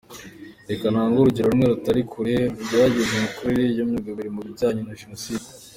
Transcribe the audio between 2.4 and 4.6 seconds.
rugaragaza imikorere ya rugabire mu